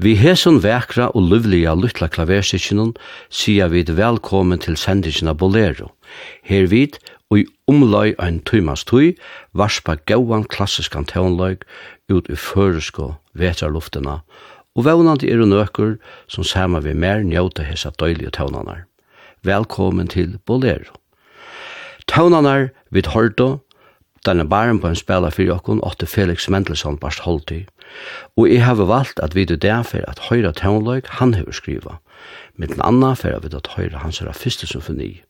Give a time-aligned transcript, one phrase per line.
[0.00, 2.94] Vi hesson vekra og livliga luttla klaverstitjennom
[3.28, 5.90] sier vid velkommen til sendingen Bolero.
[6.40, 6.96] Her vid,
[7.28, 9.12] og i omløy ein tøymas tøy,
[9.52, 11.66] varspa gauan klassiskan tøvnløyg
[12.08, 14.22] ut i føresko vetrarluftena,
[14.72, 15.98] og vevnandi er nøkker
[16.32, 18.86] som sama vi mer njóta hesa døylige tøynanar.
[19.44, 20.96] Velkommen til Bolero.
[22.08, 23.58] Tøynanar vid Hordo,
[24.24, 27.68] denne baren på en spela fyrir okkon, åtte Felix Mendelssohn barst holdtid,
[28.36, 31.98] Og jeg har valgt at vi det derfor at høyre tøvnløyk han har skriva.
[32.56, 35.22] Mittlen anna for at vi det høyre hans er første symfoni.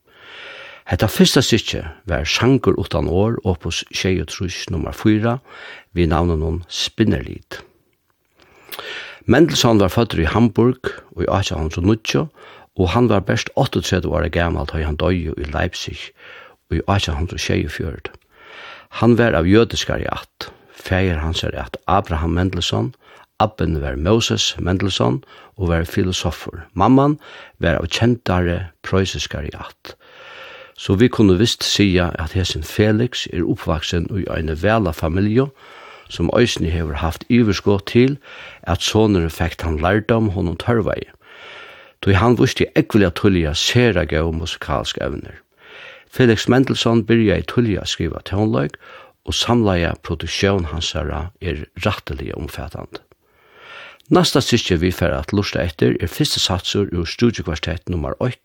[0.91, 5.37] Hetta fyrsta sykje var Sjankur utan år, opus 23, nummer 4,
[5.95, 7.61] vi navnet noen Spinnerlid.
[9.31, 12.27] Mendelssohn var født i Hamburg og i 1890,
[12.75, 16.11] og han var best 38 år gammel da han døy i Leipzig
[16.71, 18.11] og i 1824.
[18.99, 20.51] Han var av jødiskar i 8
[20.83, 22.95] feir hans er at Abraham Mendelssohn,
[23.41, 25.23] Abben var Moses Mendelssohn
[25.57, 26.67] og var filosofer.
[26.75, 27.19] Mamman
[27.59, 29.95] var av kjentare prøysiskare at.
[30.77, 35.49] Så vi kunne visst sija at hesen Felix er oppvaksen i en vela familie
[36.11, 38.17] som òsni hever haft iverskått til
[38.63, 41.01] at soneren fekk han lærdom honom tørvei.
[42.03, 45.37] Toi han vusti ekvilja tullia sera gau musikalsk evner.
[46.11, 48.75] Felix Mendelssohn byrja i tullia skriva tonløg,
[49.25, 53.01] og samleie produksjon hansara er rattelige omfattand.
[54.11, 58.39] Nasta styrkje vi fer at lusta etter er fyrste satsur ur studiekvartett nummer 8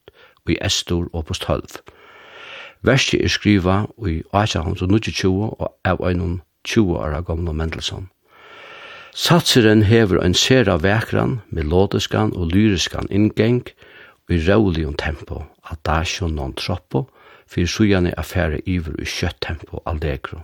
[0.54, 1.80] i Estor og på 12.
[2.86, 8.10] Verset er skriva i 1820 og av einon 20 år gamle Mendelssohn.
[9.16, 13.64] Satseren hever en sera vekran, melodiskan og lyriskan inngeng
[14.30, 17.08] i raulion tempo, adagio non troppo,
[17.48, 20.44] fyrir sujane affære iver i kjøtt tempo allegro.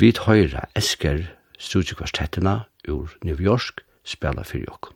[0.00, 1.22] Vi høyra esker
[1.58, 4.94] studiekvartettina ur New York spela fyrir okkur.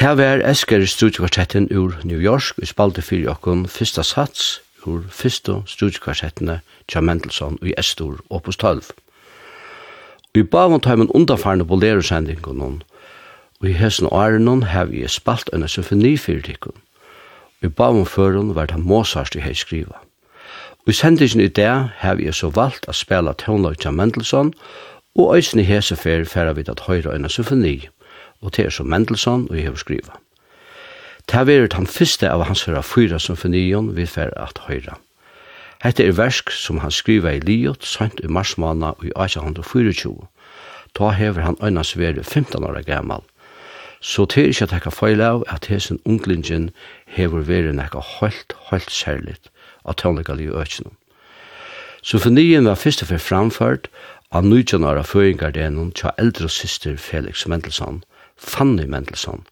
[0.00, 5.60] Det var Esker studiekvartetten ur New York, vi spalte fyrir okkon fyrsta sats ur fyrsta
[5.70, 6.56] studiekvartettene
[6.88, 8.90] Tja Mendelssohn i Estor Opus 12.
[10.34, 12.82] Vi bavon taimen undanfarne bolerosendingon hon,
[13.60, 16.74] og i hessen årenon hev jeg spalt enn symfoni fyrirtikon.
[17.62, 20.02] Vi bavon føron var det Mozart i hei skriva.
[20.86, 24.56] Vi i sendingen i dag hev jeg så valgt a spela tånlag Tja Mendelssohn,
[25.14, 27.78] og eisen i hese fyrir fyrir vid at høyra enn symfoni
[28.44, 30.20] og til er som Mendelssohn og jeg har skriva.
[31.24, 34.98] Det har vært han første av hans høyra fyra symfonion vi fer at høyra.
[35.84, 40.28] Hette er versk som han skriva i Liot, sant i marsmana og i 1824.
[40.96, 43.24] Da hever han øynans veri 15 år gammal.
[44.00, 46.70] Så til er ikke at jeg feil av at hesen unglingen
[47.06, 49.48] hever veri nekka holdt, holdt særligt
[49.84, 50.96] av tøvnlegaliv økjennom.
[52.04, 53.88] Symfonien var først og framført
[54.30, 58.02] av 19 år av føringardenon tja eldre syster Felix Mendelssohn,
[58.38, 59.46] Fanny Mendelssohn,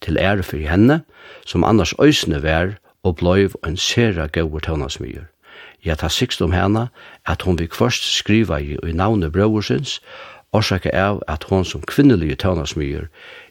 [0.00, 1.02] til ære for henne,
[1.46, 5.22] som annars øysene vær og bløyv en sera gauur tøvnasmyr.
[5.84, 6.88] Jeg tar sikst om henne
[7.26, 10.00] at hun vil først skriva i, i navnet brøversins,
[10.52, 13.08] årsaka av at hon som kvinnelige tøvnasmyr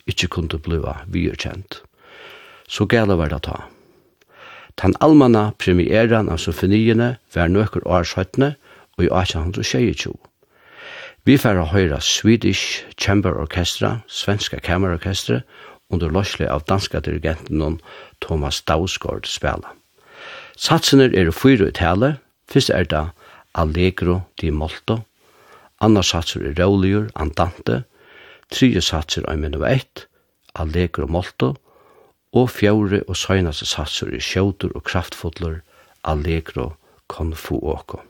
[0.07, 1.81] ikkje kunne bliva virkjent.
[2.67, 3.57] Så gale var det ta.
[4.77, 8.55] Tan almanna premieran av symfoniene var nøkker årsøttene
[8.97, 10.15] og i 1822.
[11.24, 15.44] Vi får høyra Swedish Chamber Orchestra, svenska kammerorkestre,
[15.94, 17.78] under løsle av danska dirigenten
[18.25, 19.75] Thomas Dausgaard spela.
[20.58, 22.16] Satsener er fyra i tale,
[22.50, 23.04] fyrst er det
[23.54, 25.04] Allegro di Molto,
[25.78, 27.84] annar satser er Rauliur, Andante,
[28.50, 30.08] tredje satser er Minuet,
[30.56, 31.54] Allegro Molto,
[32.34, 35.62] og fjore og søgnaste satser er Sjautur og Kraftfodler,
[36.04, 36.72] Allegro
[37.08, 38.01] Confuoco.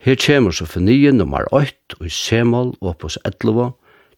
[0.00, 3.70] Her kjemur sofonien nummer 8 og i Semol på 11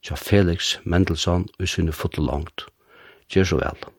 [0.03, 2.67] til Felix Mendelssohn og i sinne fotolangt.
[3.33, 3.96] Gjør så vel.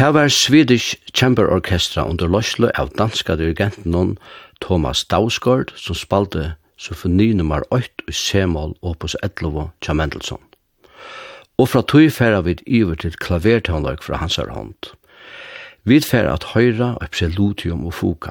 [0.00, 4.16] Det var Swedish Chamber Orchestra under Løslo av danska dirigenten
[4.60, 10.40] Thomas Dausgaard som spalte symfoni nummer 8 i C-mål opus 11 tja Mendelssohn.
[11.58, 14.88] Og fra tog færa vid iver til klavertånlag fra hans hånd.
[15.84, 18.30] Vi færa at høyra og preludium og fuga.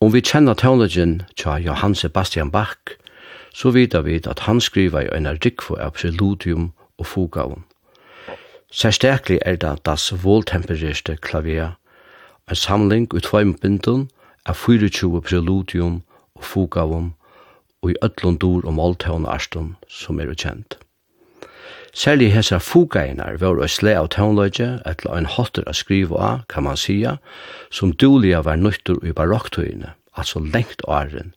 [0.00, 2.94] Om vi kjenner tånlagen tja Johann Sebastian Bach,
[3.54, 7.50] så vidar vi at han skriva i en rikvo av preludium og fuga.
[8.72, 11.76] Særsteklig er det das voltempererte klaver,
[12.50, 14.06] en samling ut tveim bindun
[14.48, 15.98] av 24 preludium
[16.34, 17.12] og fugavum
[17.82, 20.78] og i ötlund dur og måltøvn arstum som er ukjent.
[21.92, 26.64] Særlig hesa fugainar var å sle av tøvnløgje etla en hotter a skriva av, kan
[26.64, 27.18] man sia,
[27.68, 31.34] som dulia var nøytur i barokktøyne, altså lengt åren,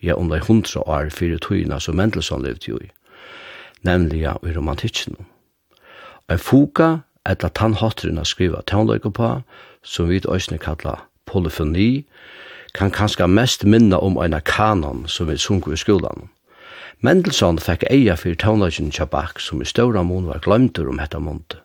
[0.00, 2.88] ja om det hundra år fyrir tøyna som Mendelssohn levde jo i,
[3.84, 5.28] nemlig ja, i romantikken.
[6.28, 7.50] En fuga, etla
[8.20, 9.42] a skriva tannløyko på,
[9.82, 12.04] som vi òsne kalla polyfoni,
[12.74, 16.28] kan kanska mest minna om eina kanon som vi sungu i skolan.
[17.00, 19.06] Mendelssohn fekk eia fyrir tannløyken tja
[19.38, 21.60] som i ståra mun var gløymtur om hetta måndet,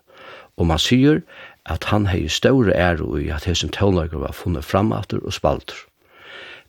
[0.56, 1.20] og man sier
[1.66, 5.76] at han hei stóra æru i at hessin tannløyker var funnet framatur og spaltur.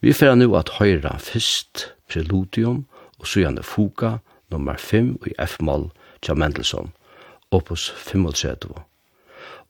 [0.02, 2.86] Vi fyrir nu at høyra fyrst preludium
[3.20, 4.18] og sujane fuga
[4.52, 5.92] nummer 5 i F-moll
[6.22, 6.92] tja Mendelssohn
[7.52, 8.74] opus 35.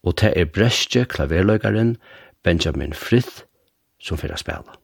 [0.03, 1.97] Og det er brestje klaverløygaren
[2.43, 3.43] Benjamin Frith
[3.99, 4.77] som fyrir spela.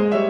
[0.00, 0.29] Musik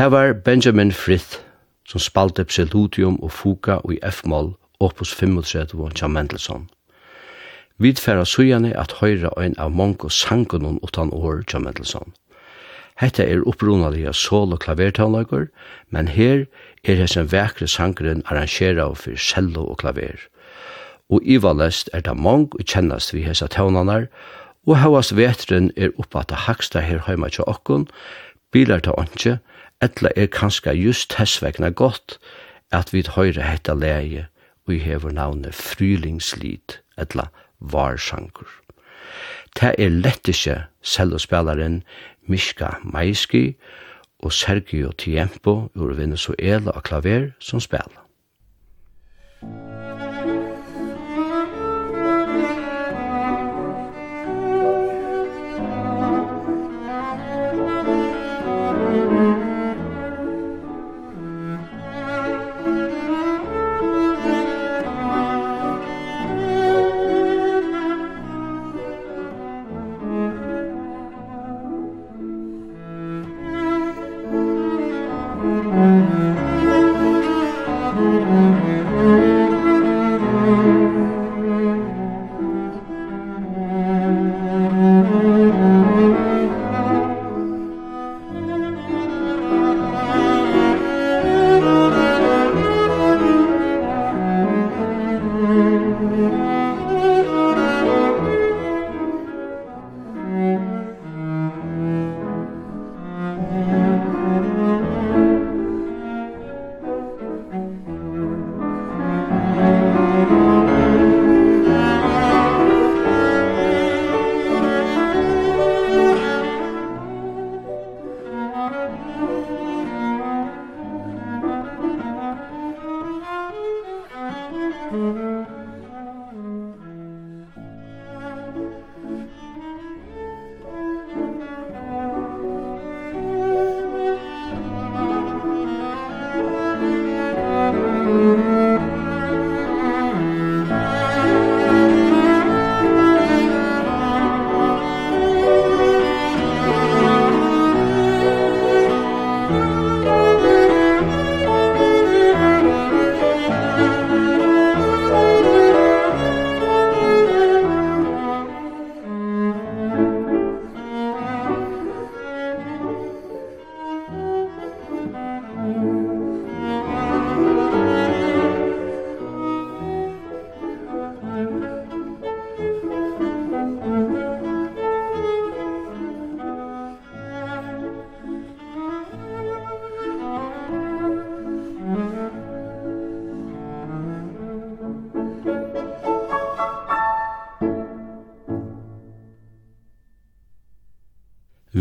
[0.00, 1.38] Det var Benjamin Frith
[1.88, 6.70] som spalte Pseludium og Fuga i F-moll opus 35 Jan Mendelssohn.
[7.78, 12.14] Vid tverra sujane at høyra ein av mongo sangunon utan år Jan Mendelssohn.
[12.96, 15.46] Hetta er upprunalige sol- og klavertaunløyker,
[15.90, 16.46] men her
[16.84, 20.16] er hessen vekre sangren arrangera av for cello og klaver.
[21.10, 24.08] Og ivalest er det mong og kjennast vi hessa tøvnanar,
[24.66, 27.88] og hauast vetren er oppa til haksta her heima tja okkon,
[28.52, 29.38] bilar ta ontsje,
[29.80, 32.18] Etla er kanska just hessvegna gott
[32.72, 34.26] at vi høyre hetta leie
[34.66, 38.50] og i hever navnet frylingslid, etla varsankur.
[39.56, 41.80] Det er lett ikkje cellospelaren
[42.28, 43.56] Mishka Maiski
[44.20, 48.04] og Sergio Tiempo ur Venezuela og klaver som spela.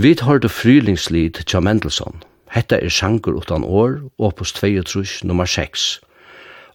[0.01, 2.21] Vi tar det frylingslid tja Mendelssohn.
[2.47, 5.99] Hetta er sjangur utan år, opus 22, nummer 6.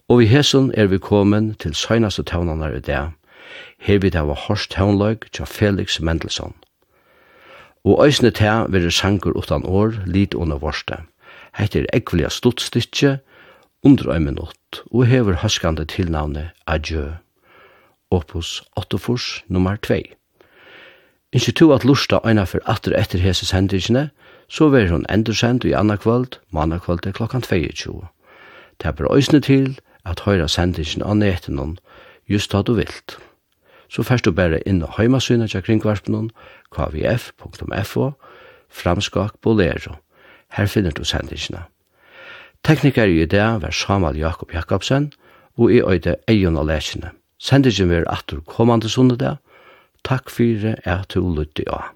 [0.09, 3.15] Og vi hesson er vi kommen til søgnaste tøvnanar i dag.
[3.81, 6.53] Her vi hava hårst tøvnløg tja Felix Mendelssohn.
[7.83, 10.99] Og æsne tja vil sjangur utan år, lid under vorste.
[11.57, 13.19] Hetta er ekvelia stuttstitje,
[13.83, 17.17] under ein minutt, og hever høskande tilnavne Adjø,
[18.11, 20.03] opus 8, nummer 2.
[21.35, 24.09] Ikke to at lusta øyna for atter etter hese sendingsene,
[24.47, 28.07] så veri hun endursend i anna kvöld, manna kvöld klokkan 22.
[28.83, 31.77] Det ber øysene til at høyra sendingen av netenon
[32.29, 33.17] just da du vilt.
[33.89, 36.31] Så først du bare inn og heimasynet til kringvarpenon
[36.71, 38.11] kvf.fo
[38.69, 39.95] framskak bolero.
[40.51, 41.65] Her finner du sendingene.
[42.63, 45.11] Tekniker i det var Samal Jakob Jakobsen
[45.57, 47.11] og i øyde Eion og Lekene.
[47.39, 49.37] Sendingen vil atter kommande sundag
[50.05, 51.95] Takk fyrir at du lytti av.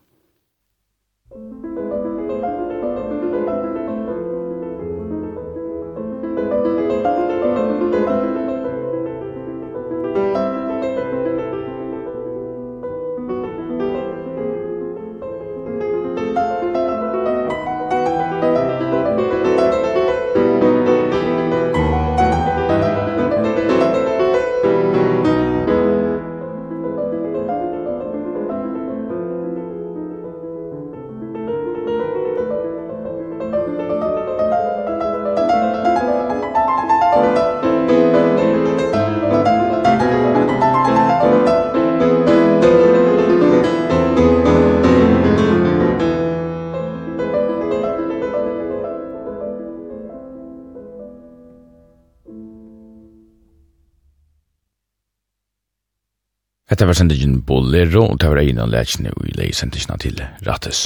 [56.80, 60.86] Hetta var sendingin Bolero, og det var egnan lærkene vi leie sendingina til Rattes.